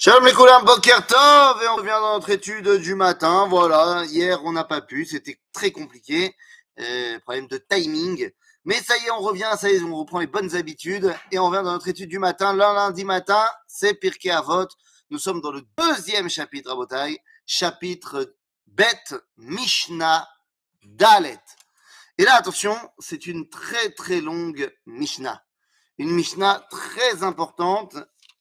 Shalom 0.00 0.24
les 0.26 0.32
Koulam, 0.32 0.64
Boker 0.64 1.04
Tov, 1.08 1.60
et 1.60 1.66
on 1.66 1.74
revient 1.74 1.88
dans 1.88 2.12
notre 2.12 2.30
étude 2.30 2.68
du 2.68 2.94
matin. 2.94 3.48
Voilà, 3.48 4.04
hier 4.04 4.44
on 4.44 4.52
n'a 4.52 4.62
pas 4.62 4.80
pu, 4.80 5.04
c'était 5.04 5.40
très 5.52 5.72
compliqué, 5.72 6.36
euh, 6.78 7.18
problème 7.18 7.48
de 7.48 7.58
timing. 7.58 8.30
Mais 8.64 8.76
ça 8.76 8.96
y 8.96 9.06
est, 9.06 9.10
on 9.10 9.18
revient, 9.18 9.50
ça 9.58 9.68
y 9.68 9.74
est, 9.74 9.82
on 9.82 9.96
reprend 9.96 10.20
les 10.20 10.28
bonnes 10.28 10.54
habitudes 10.54 11.12
et 11.32 11.40
on 11.40 11.46
revient 11.46 11.64
dans 11.64 11.72
notre 11.72 11.88
étude 11.88 12.08
du 12.08 12.20
matin. 12.20 12.52
Le 12.52 12.60
lundi 12.60 13.04
matin, 13.04 13.44
c'est 13.66 13.94
Pirkei 13.94 14.30
Avot. 14.30 14.68
Nous 15.10 15.18
sommes 15.18 15.40
dans 15.40 15.50
le 15.50 15.62
deuxième 15.76 16.30
chapitre 16.30 16.70
à 16.70 16.76
Botaï, 16.76 17.18
chapitre 17.44 18.36
Bet 18.68 19.02
Mishnah 19.36 20.28
Dalet. 20.84 21.40
Et 22.18 22.22
là, 22.22 22.36
attention, 22.36 22.76
c'est 23.00 23.26
une 23.26 23.48
très 23.48 23.90
très 23.90 24.20
longue 24.20 24.72
Mishnah. 24.86 25.42
Une 25.98 26.12
Mishnah 26.12 26.68
très 26.70 27.24
importante 27.24 27.96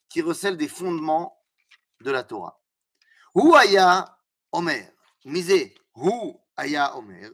qui 0.08 0.22
recèle 0.22 0.56
des 0.56 0.68
fondements 0.68 1.37
de 2.02 2.12
la 2.12 2.24
Torah. 2.24 2.60
Hu 3.36 3.56
aya 3.56 4.18
Omer. 4.52 4.92
Misé, 5.26 5.76
Hu 5.96 6.34
aya 6.56 6.96
Omer. 6.98 7.32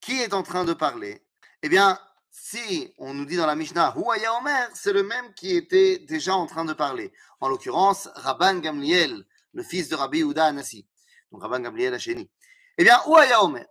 Qui 0.00 0.20
est 0.20 0.34
en 0.34 0.42
train 0.42 0.64
de 0.64 0.72
parler? 0.72 1.26
Eh 1.62 1.68
bien, 1.68 1.98
si 2.30 2.94
on 2.98 3.14
nous 3.14 3.24
dit 3.24 3.36
dans 3.36 3.46
la 3.46 3.56
Mishnah 3.56 3.94
Hu 3.96 4.04
aya 4.12 4.34
Omer, 4.34 4.68
c'est 4.74 4.92
le 4.92 5.02
même 5.02 5.34
qui 5.34 5.56
était 5.56 5.98
déjà 6.00 6.34
en 6.34 6.46
train 6.46 6.64
de 6.64 6.72
parler. 6.72 7.12
En 7.40 7.48
l'occurrence, 7.48 8.08
Rabban 8.14 8.58
Gamliel, 8.58 9.26
le 9.52 9.62
fils 9.62 9.88
de 9.88 9.96
Rabbi 9.96 10.18
Yehuda 10.18 10.46
Anassi. 10.46 10.86
Donc 11.30 11.42
Rabban 11.42 11.60
Gamliel 11.60 11.94
Hacheni. 11.94 12.30
Eh 12.76 12.84
bien, 12.84 13.00
Hu 13.06 13.16
aya 13.16 13.42
Omer. 13.42 13.66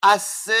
Assez. 0.00 0.52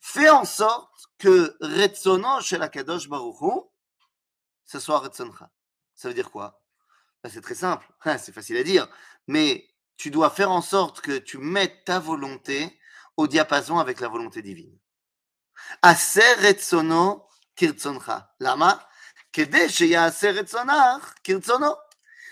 Fais 0.00 0.30
en 0.30 0.44
sorte 0.44 1.06
que 1.16 1.56
retzono 1.60 2.40
chez 2.40 2.58
la 2.58 2.68
Kadosh 2.68 3.08
Baruch 3.08 3.40
Hu, 3.40 3.70
ce 4.68 4.78
soit 4.78 4.98
retzoncha. 4.98 5.50
Ça 5.94 6.08
veut 6.08 6.14
dire 6.14 6.30
quoi? 6.30 6.62
Ben, 7.24 7.30
C'est 7.30 7.40
très 7.40 7.54
simple, 7.54 7.90
Hein, 8.04 8.18
c'est 8.18 8.32
facile 8.32 8.58
à 8.58 8.62
dire, 8.62 8.86
mais 9.26 9.68
tu 9.96 10.10
dois 10.10 10.30
faire 10.30 10.52
en 10.52 10.62
sorte 10.62 11.00
que 11.00 11.18
tu 11.18 11.38
mettes 11.38 11.84
ta 11.84 11.98
volonté 11.98 12.78
au 13.16 13.26
diapason 13.26 13.78
avec 13.78 13.98
la 13.98 14.08
volonté 14.08 14.42
divine. 14.42 14.78
Aser 15.82 16.34
retzono 16.34 17.26
kirtzoncha. 17.56 18.34
Lama? 18.38 18.84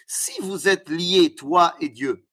Si 0.08 0.32
vous 0.40 0.68
êtes 0.68 0.88
liés, 0.88 1.34
toi 1.34 1.76
et 1.80 1.88
Dieu, 1.88 2.26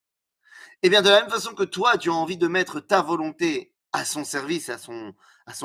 eh 0.82 0.90
bien, 0.90 1.02
de 1.02 1.10
la 1.10 1.22
même 1.22 1.30
façon 1.30 1.54
que 1.54 1.64
toi, 1.64 1.98
tu 1.98 2.10
as 2.10 2.14
envie 2.14 2.38
de 2.38 2.48
mettre 2.48 2.80
ta 2.80 3.02
volonté 3.02 3.76
à 3.92 4.06
son 4.06 4.24
service, 4.24 4.70
à 4.70 4.78
son, 4.78 5.14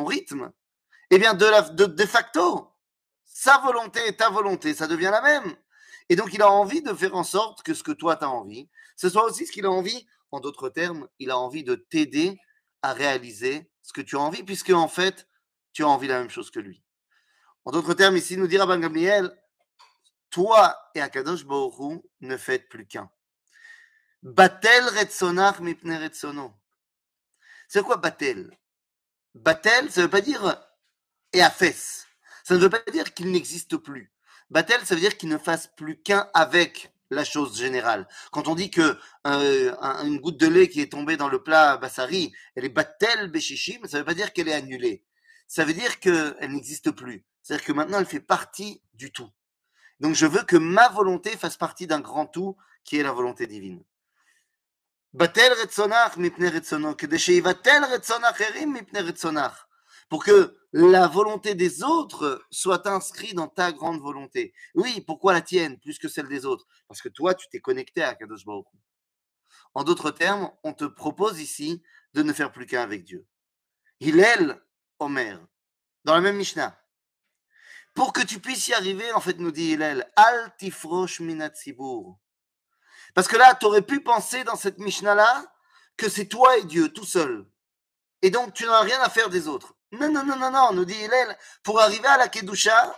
rythme, 0.04 0.52
eh 1.10 1.18
bien, 1.18 1.34
de 1.34 2.06
facto, 2.06 2.77
sa 3.38 3.58
volonté 3.58 4.04
et 4.08 4.16
ta 4.16 4.30
volonté, 4.30 4.74
ça 4.74 4.88
devient 4.88 5.10
la 5.12 5.22
même. 5.22 5.56
Et 6.08 6.16
donc, 6.16 6.34
il 6.34 6.42
a 6.42 6.50
envie 6.50 6.82
de 6.82 6.92
faire 6.92 7.14
en 7.14 7.22
sorte 7.22 7.62
que 7.62 7.72
ce 7.72 7.84
que 7.84 7.92
toi, 7.92 8.16
tu 8.16 8.24
as 8.24 8.30
envie, 8.30 8.68
ce 8.96 9.08
soit 9.08 9.22
aussi 9.22 9.46
ce 9.46 9.52
qu'il 9.52 9.64
a 9.64 9.70
envie. 9.70 10.08
En 10.32 10.40
d'autres 10.40 10.68
termes, 10.70 11.08
il 11.20 11.30
a 11.30 11.38
envie 11.38 11.62
de 11.62 11.76
t'aider 11.76 12.36
à 12.82 12.92
réaliser 12.92 13.70
ce 13.80 13.92
que 13.92 14.00
tu 14.00 14.16
as 14.16 14.18
envie, 14.18 14.42
puisque 14.42 14.70
en 14.70 14.88
fait, 14.88 15.28
tu 15.72 15.84
as 15.84 15.88
envie 15.88 16.08
la 16.08 16.18
même 16.18 16.30
chose 16.30 16.50
que 16.50 16.58
lui. 16.58 16.82
En 17.64 17.70
d'autres 17.70 17.94
termes, 17.94 18.16
ici, 18.16 18.36
nous 18.36 18.48
dira 18.48 18.66
Ben 18.66 18.80
Gamliel, 18.80 19.30
toi 20.30 20.76
et 20.96 21.00
Akadosh 21.00 21.44
Hu 21.44 22.00
ne 22.22 22.36
faites 22.36 22.68
plus 22.68 22.88
qu'un. 22.88 23.08
Batel 24.20 24.82
retzonach 24.98 25.60
mipne 25.60 25.96
retzono. 25.96 26.54
C'est 27.68 27.84
quoi 27.84 27.98
batel? 27.98 28.50
Batel, 29.32 29.92
ça 29.92 30.00
ne 30.00 30.06
veut 30.06 30.10
pas 30.10 30.22
dire 30.22 30.60
et 31.32 31.40
afes. 31.40 32.07
Ça 32.48 32.54
ne 32.54 32.60
veut 32.60 32.70
pas 32.70 32.80
dire 32.90 33.12
qu'il 33.12 33.30
n'existe 33.30 33.76
plus. 33.76 34.10
Batel, 34.48 34.80
ça 34.86 34.94
veut 34.94 35.02
dire 35.02 35.18
qu'il 35.18 35.28
ne 35.28 35.36
fasse 35.36 35.66
plus 35.66 36.00
qu'un 36.00 36.30
avec 36.32 36.90
la 37.10 37.22
chose 37.22 37.58
générale. 37.58 38.08
Quand 38.32 38.48
on 38.48 38.54
dit 38.54 38.70
que 38.70 38.98
euh, 39.26 39.76
une 40.02 40.18
goutte 40.18 40.40
de 40.40 40.46
lait 40.46 40.70
qui 40.70 40.80
est 40.80 40.90
tombée 40.90 41.18
dans 41.18 41.28
le 41.28 41.42
plat 41.42 41.76
Bassari, 41.76 42.32
elle 42.54 42.64
est 42.64 42.70
Batel 42.70 43.30
Beshichim, 43.30 43.80
ça 43.84 43.98
ne 43.98 44.00
veut 44.00 44.06
pas 44.06 44.14
dire 44.14 44.32
qu'elle 44.32 44.48
est 44.48 44.54
annulée. 44.54 45.04
Ça 45.46 45.66
veut 45.66 45.74
dire 45.74 46.00
qu'elle 46.00 46.48
n'existe 46.48 46.90
plus. 46.90 47.22
C'est-à-dire 47.42 47.66
que 47.66 47.72
maintenant, 47.72 47.98
elle 47.98 48.06
fait 48.06 48.18
partie 48.18 48.80
du 48.94 49.12
tout. 49.12 49.28
Donc 50.00 50.14
je 50.14 50.24
veux 50.24 50.42
que 50.42 50.56
ma 50.56 50.88
volonté 50.88 51.36
fasse 51.36 51.58
partie 51.58 51.86
d'un 51.86 52.00
grand 52.00 52.24
tout 52.24 52.56
qui 52.82 52.96
est 52.96 53.02
la 53.02 53.12
volonté 53.12 53.46
divine. 53.46 53.84
Batel 55.12 55.52
Retzonach 55.52 56.16
Mipne 56.16 56.48
Retzonach, 56.48 56.96
pour 60.08 60.24
que 60.24 60.58
la 60.72 61.06
volonté 61.06 61.54
des 61.54 61.82
autres 61.82 62.44
soit 62.50 62.86
inscrite 62.86 63.34
dans 63.34 63.48
ta 63.48 63.72
grande 63.72 64.00
volonté. 64.00 64.52
Oui, 64.74 65.00
pourquoi 65.00 65.32
la 65.32 65.40
tienne 65.40 65.78
plus 65.78 65.98
que 65.98 66.08
celle 66.08 66.28
des 66.28 66.44
autres? 66.44 66.66
Parce 66.86 67.00
que 67.00 67.08
toi, 67.08 67.34
tu 67.34 67.48
t'es 67.48 67.60
connecté 67.60 68.02
à 68.02 68.14
Kadosh 68.14 68.44
Baruch. 68.44 68.66
En 69.74 69.84
d'autres 69.84 70.10
termes, 70.10 70.50
on 70.62 70.72
te 70.72 70.84
propose 70.84 71.40
ici 71.40 71.82
de 72.14 72.22
ne 72.22 72.32
faire 72.32 72.52
plus 72.52 72.66
qu'un 72.66 72.82
avec 72.82 73.04
Dieu. 73.04 73.26
Hillel 74.00 74.60
Omer, 74.98 75.40
dans 76.04 76.14
la 76.14 76.20
même 76.20 76.36
Mishnah. 76.36 76.78
Pour 77.94 78.12
que 78.12 78.22
tu 78.22 78.38
puisses 78.38 78.68
y 78.68 78.74
arriver, 78.74 79.12
en 79.12 79.20
fait, 79.20 79.38
nous 79.38 79.50
dit 79.50 79.72
Hillel, 79.72 80.10
Al 80.16 80.54
tifrosh. 80.58 81.20
Parce 83.14 83.28
que 83.28 83.36
là, 83.36 83.54
tu 83.54 83.66
aurais 83.66 83.82
pu 83.82 84.00
penser 84.00 84.44
dans 84.44 84.56
cette 84.56 84.78
Mishnah-là 84.78 85.52
que 85.96 86.08
c'est 86.08 86.28
toi 86.28 86.58
et 86.58 86.64
Dieu 86.64 86.92
tout 86.92 87.04
seul. 87.04 87.48
Et 88.22 88.30
donc, 88.30 88.52
tu 88.52 88.64
n'as 88.66 88.80
rien 88.80 89.00
à 89.00 89.08
faire 89.08 89.30
des 89.30 89.48
autres. 89.48 89.77
Non, 89.92 90.12
non, 90.12 90.24
non, 90.24 90.36
non, 90.36 90.50
non, 90.50 90.72
nous 90.72 90.84
dit 90.84 90.94
Hillel, 90.94 91.36
pour 91.62 91.80
arriver 91.80 92.06
à 92.06 92.18
la 92.18 92.28
Kedusha 92.28 92.94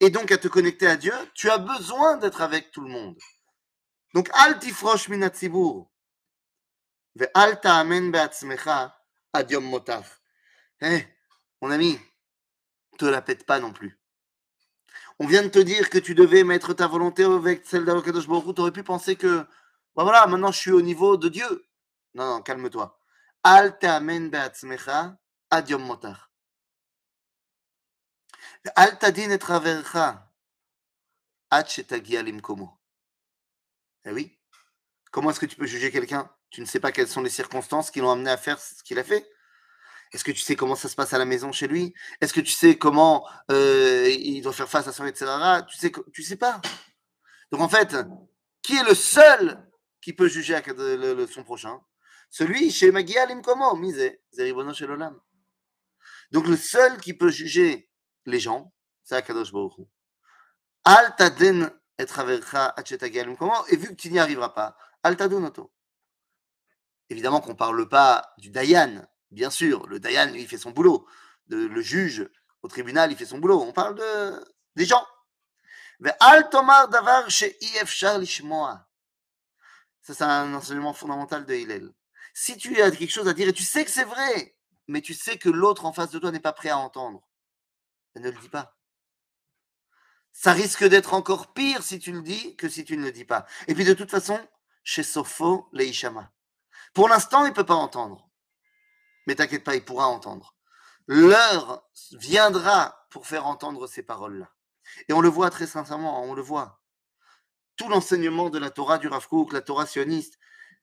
et 0.00 0.10
donc 0.10 0.32
à 0.32 0.38
te 0.38 0.48
connecter 0.48 0.86
à 0.88 0.96
Dieu, 0.96 1.14
tu 1.34 1.48
as 1.48 1.58
besoin 1.58 2.16
d'être 2.16 2.42
avec 2.42 2.72
tout 2.72 2.80
le 2.80 2.88
monde. 2.88 3.16
Donc, 4.14 4.28
Al 4.32 4.58
tifrosh 4.58 5.08
minat 5.08 5.30
tzibur. 5.30 5.88
Ve'al 7.14 7.60
ta'amen 7.60 8.10
be'atzmecha 8.10 8.96
ad 9.32 9.50
yom 9.50 9.64
motach. 9.64 10.06
Eh, 10.80 11.06
mon 11.60 11.70
ami, 11.70 11.98
te 12.98 13.04
la 13.04 13.22
pète 13.22 13.46
pas 13.46 13.60
non 13.60 13.72
plus. 13.72 13.98
On 15.20 15.26
vient 15.26 15.44
de 15.44 15.48
te 15.48 15.60
dire 15.60 15.90
que 15.90 15.98
tu 15.98 16.16
devais 16.16 16.42
mettre 16.42 16.74
ta 16.74 16.88
volonté 16.88 17.22
avec 17.22 17.64
celle 17.64 17.84
d'Alokadosh 17.84 18.26
Baruch 18.26 18.54
tu 18.54 18.60
aurais 18.60 18.72
pu 18.72 18.82
penser 18.82 19.14
que, 19.14 19.46
bah 19.94 20.02
voilà, 20.02 20.26
maintenant 20.26 20.50
je 20.50 20.58
suis 20.58 20.72
au 20.72 20.82
niveau 20.82 21.16
de 21.16 21.28
Dieu. 21.28 21.64
Non, 22.14 22.26
non, 22.26 22.42
calme-toi. 22.42 22.98
Al 23.44 23.78
ta'amen 23.78 24.28
be'atzmecha 24.30 25.16
Al 28.76 28.98
tadin 28.98 29.30
et 29.30 29.38
travercha 29.38 30.32
ad 31.50 31.68
shetagia 31.68 32.22
limkomo. 32.22 32.80
Eh 34.04 34.12
oui. 34.12 34.38
Comment 35.10 35.30
est-ce 35.30 35.40
que 35.40 35.46
tu 35.46 35.56
peux 35.56 35.66
juger 35.66 35.90
quelqu'un? 35.90 36.30
Tu 36.50 36.60
ne 36.60 36.66
sais 36.66 36.80
pas 36.80 36.92
quelles 36.92 37.08
sont 37.08 37.22
les 37.22 37.30
circonstances 37.30 37.90
qui 37.90 38.00
l'ont 38.00 38.10
amené 38.10 38.30
à 38.30 38.36
faire 38.36 38.58
ce 38.58 38.82
qu'il 38.82 38.98
a 38.98 39.04
fait? 39.04 39.28
Est-ce 40.12 40.24
que 40.24 40.32
tu 40.32 40.40
sais 40.40 40.56
comment 40.56 40.76
ça 40.76 40.88
se 40.88 40.94
passe 40.94 41.12
à 41.12 41.18
la 41.18 41.24
maison 41.24 41.52
chez 41.52 41.66
lui? 41.66 41.94
Est-ce 42.20 42.32
que 42.32 42.40
tu 42.40 42.52
sais 42.52 42.78
comment 42.78 43.28
euh, 43.50 44.08
il 44.08 44.40
doit 44.42 44.52
faire 44.52 44.68
face 44.68 44.86
à 44.88 44.92
son 44.92 45.06
etc. 45.06 45.26
Tu 45.68 45.76
sais, 45.76 45.92
tu 46.12 46.22
sais 46.22 46.36
pas. 46.36 46.60
Donc 47.50 47.60
en 47.60 47.68
fait, 47.68 47.96
qui 48.62 48.76
est 48.76 48.84
le 48.84 48.94
seul 48.94 49.68
qui 50.00 50.12
peut 50.12 50.28
juger 50.28 50.60
son 51.30 51.44
prochain? 51.44 51.80
Celui 52.30 52.70
chez 52.70 52.90
Magia 52.90 53.26
Limkomo, 53.26 53.76
Misé, 53.76 54.22
Zeribono 54.32 54.72
chez 54.72 54.86
l'Olam. 54.86 55.20
Donc 56.34 56.48
le 56.48 56.56
seul 56.56 57.00
qui 57.00 57.14
peut 57.14 57.30
juger 57.30 57.88
les 58.26 58.40
gens, 58.40 58.74
c'est 59.04 59.14
Akadosh 59.14 59.52
Baruch 59.52 59.78
Hu. 59.78 59.84
Al 60.84 61.14
tadin 61.14 61.70
et 61.96 62.06
travercha 62.06 62.74
limkomo, 63.00 63.52
et 63.68 63.76
vu 63.76 63.90
que 63.90 63.94
tu 63.94 64.10
n'y 64.10 64.18
arriveras 64.18 64.48
pas, 64.48 64.76
al 65.04 65.16
tadunoto. 65.16 65.72
Évidemment 67.08 67.40
qu'on 67.40 67.52
ne 67.52 67.56
parle 67.56 67.88
pas 67.88 68.34
du 68.38 68.50
Dayan, 68.50 69.06
bien 69.30 69.48
sûr, 69.48 69.86
le 69.86 70.00
Dayan, 70.00 70.32
lui, 70.32 70.42
il 70.42 70.48
fait 70.48 70.58
son 70.58 70.72
boulot. 70.72 71.06
Le, 71.46 71.80
juge 71.82 72.28
au 72.62 72.68
tribunal, 72.68 73.12
il 73.12 73.16
fait 73.16 73.26
son 73.26 73.38
boulot. 73.38 73.62
On 73.62 73.72
parle 73.72 73.94
de, 73.94 74.44
des 74.74 74.86
gens. 74.86 75.06
Ça, 80.02 80.14
c'est 80.14 80.24
un 80.24 80.52
enseignement 80.52 80.94
fondamental 80.94 81.46
de 81.46 81.54
Hillel. 81.54 81.92
Si 82.32 82.56
tu 82.56 82.82
as 82.82 82.90
quelque 82.90 83.12
chose 83.12 83.28
à 83.28 83.34
dire 83.34 83.46
et 83.46 83.52
tu 83.52 83.62
sais 83.62 83.84
que 83.84 83.90
c'est 83.92 84.02
vrai, 84.02 84.53
mais 84.88 85.00
tu 85.00 85.14
sais 85.14 85.38
que 85.38 85.48
l'autre 85.48 85.86
en 85.86 85.92
face 85.92 86.10
de 86.10 86.18
toi 86.18 86.30
n'est 86.30 86.40
pas 86.40 86.52
prêt 86.52 86.70
à 86.70 86.78
entendre, 86.78 87.26
ben 88.14 88.22
ne 88.22 88.30
le 88.30 88.38
dis 88.38 88.48
pas. 88.48 88.76
Ça 90.32 90.52
risque 90.52 90.84
d'être 90.84 91.14
encore 91.14 91.52
pire 91.52 91.82
si 91.82 91.98
tu 91.98 92.12
le 92.12 92.22
dis 92.22 92.56
que 92.56 92.68
si 92.68 92.84
tu 92.84 92.96
ne 92.96 93.04
le 93.04 93.12
dis 93.12 93.24
pas. 93.24 93.46
Et 93.68 93.74
puis 93.74 93.84
de 93.84 93.94
toute 93.94 94.10
façon, 94.10 94.38
chez 94.82 95.02
Sopho, 95.02 95.68
Leishama. 95.72 96.32
Pour 96.92 97.08
l'instant, 97.08 97.44
il 97.44 97.50
ne 97.50 97.54
peut 97.54 97.64
pas 97.64 97.74
entendre. 97.74 98.28
Mais 99.26 99.36
t'inquiète 99.36 99.64
pas, 99.64 99.76
il 99.76 99.84
pourra 99.84 100.06
entendre. 100.08 100.56
L'heure 101.06 101.88
viendra 102.12 103.06
pour 103.10 103.26
faire 103.26 103.46
entendre 103.46 103.86
ces 103.86 104.02
paroles-là. 104.02 104.50
Et 105.08 105.12
on 105.12 105.20
le 105.20 105.28
voit 105.28 105.50
très 105.50 105.66
sincèrement, 105.66 106.22
on 106.24 106.34
le 106.34 106.42
voit. 106.42 106.82
Tout 107.76 107.88
l'enseignement 107.88 108.50
de 108.50 108.58
la 108.58 108.70
Torah 108.70 108.98
du 108.98 109.08
Rav 109.08 109.28
Kook, 109.28 109.52
la 109.52 109.60
Torah 109.60 109.86
sioniste, 109.86 110.38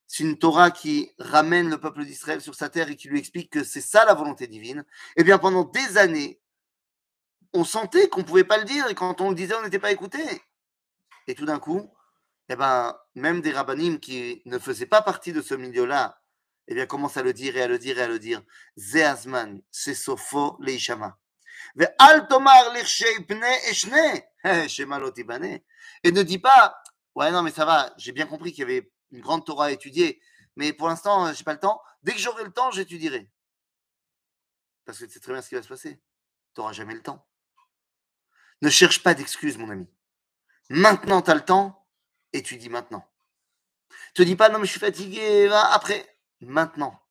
c'est 0.08 0.24
une 0.24 0.38
Torah 0.38 0.72
qui 0.72 1.12
ramène 1.20 1.70
le 1.70 1.80
peuple 1.80 2.04
d'Israël 2.04 2.42
sur 2.42 2.56
sa 2.56 2.70
terre 2.70 2.90
et 2.90 2.96
qui 2.96 3.08
lui 3.08 3.20
explique 3.20 3.50
que 3.50 3.64
c'est 3.64 3.82
ça 3.82 4.06
la 4.06 4.14
volonté 4.14 4.48
divine. 4.48 4.84
Eh 5.16 5.24
bien, 5.24 5.38
pendant 5.38 5.64
des 5.64 5.98
années, 5.98 6.42
on 7.54 7.64
sentait 7.64 8.10
qu'on 8.10 8.22
ne 8.22 8.26
pouvait 8.26 8.44
pas 8.44 8.58
le 8.58 8.66
dire 8.66 8.88
et 8.88 8.96
quand 8.96 9.22
on 9.22 9.30
le 9.30 9.36
disait, 9.36 9.56
on 9.56 9.62
n'était 9.62 9.80
pas 9.80 9.92
écouté. 9.92 10.20
Et 11.28 11.36
tout 11.36 11.46
d'un 11.46 11.60
coup, 11.60 11.90
eh 12.50 12.56
ben, 12.56 12.98
même 13.16 13.42
des 13.42 13.52
rabbinim 13.52 14.00
qui 14.00 14.42
ne 14.46 14.60
faisaient 14.60 14.86
pas 14.86 15.02
partie 15.02 15.34
de 15.34 15.42
ce 15.42 15.54
milieu-là, 15.54 16.22
eh 16.68 16.76
bien, 16.76 16.86
commencent 16.86 17.18
à 17.18 17.24
le 17.24 17.34
dire 17.34 17.56
et 17.56 17.62
à 17.62 17.68
le 17.68 17.80
dire 17.80 17.98
et 17.98 18.04
à 18.04 18.08
le 18.08 18.20
dire. 18.20 18.42
Zeazman, 18.78 19.62
Leishama. 20.60 21.18
Et 26.04 26.12
ne 26.12 26.24
dis 26.24 26.40
pas, 26.40 26.82
ouais, 27.16 27.32
non, 27.32 27.44
mais 27.44 27.52
ça 27.52 27.66
va, 27.66 27.94
j'ai 27.98 28.12
bien 28.12 28.26
compris 28.26 28.52
qu'il 28.52 28.62
y 28.62 28.64
avait 28.64 28.92
une 29.12 29.22
grande 29.22 29.46
Torah 29.46 29.66
à 29.66 29.72
étudier, 29.72 30.22
mais 30.56 30.74
pour 30.74 30.88
l'instant, 30.88 31.32
je 31.34 31.38
n'ai 31.38 31.44
pas 31.44 31.54
le 31.54 31.60
temps. 31.60 31.82
Dès 32.04 32.14
que 32.14 32.20
j'aurai 32.20 32.44
le 32.44 32.52
temps, 32.52 32.72
j'étudierai. 32.72 33.30
Parce 34.86 35.00
que 35.00 35.08
c'est 35.08 35.20
très 35.20 35.34
bien 35.34 35.42
ce 35.42 35.50
qui 35.50 35.56
va 35.56 35.62
se 35.62 35.68
passer. 35.68 36.02
Tu 36.54 36.60
n'auras 36.60 36.74
jamais 36.74 36.94
le 36.94 37.02
temps. 37.02 37.26
Ne 38.62 38.70
cherche 38.70 39.02
pas 39.04 39.14
d'excuses, 39.14 39.58
mon 39.58 39.70
ami. 39.70 39.88
Maintenant, 40.70 41.22
tu 41.22 41.32
as 41.32 41.36
le 41.36 41.46
temps, 41.46 41.88
étudie 42.34 42.70
maintenant. 42.70 43.08
Te 44.14 44.22
dis 44.22 44.36
pas, 44.36 44.50
non, 44.50 44.60
mais 44.60 44.66
je 44.66 44.72
suis 44.72 44.80
fatigué, 44.80 45.50
après. 45.72 46.18
Maintenant. 46.42 47.02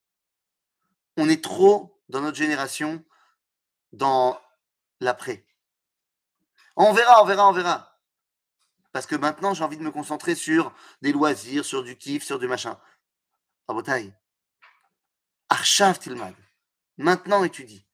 On 1.16 1.28
est 1.28 1.42
trop, 1.42 2.00
dans 2.08 2.20
notre 2.20 2.36
génération, 2.36 3.04
dans 3.92 4.40
l'après. 5.00 5.46
On 6.76 6.92
verra, 6.92 7.22
on 7.22 7.26
verra, 7.26 7.48
on 7.48 7.52
verra. 7.52 7.89
Parce 8.92 9.06
que 9.06 9.16
maintenant, 9.16 9.54
j'ai 9.54 9.64
envie 9.64 9.76
de 9.76 9.82
me 9.82 9.90
concentrer 9.90 10.34
sur 10.34 10.72
des 11.02 11.12
loisirs, 11.12 11.64
sur 11.64 11.82
du 11.82 11.96
kiff, 11.96 12.24
sur 12.24 12.38
du 12.38 12.48
machin. 12.48 12.78
Rabotaille. 13.68 14.12
Archav 15.48 15.98
Tilmad. 15.98 16.34
Maintenant, 16.96 17.44
étudie. 17.44 17.86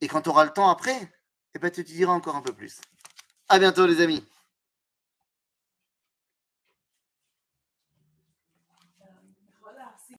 Et 0.00 0.08
quand 0.08 0.22
tu 0.22 0.28
auras 0.28 0.44
le 0.44 0.52
temps 0.52 0.70
après, 0.70 1.12
eh 1.54 1.58
ben, 1.58 1.70
tu 1.70 1.80
étudieras 1.80 2.12
encore 2.12 2.36
un 2.36 2.42
peu 2.42 2.52
plus. 2.52 2.80
À 3.48 3.58
bientôt, 3.58 3.86
les 3.86 4.00
amis. 4.00 4.26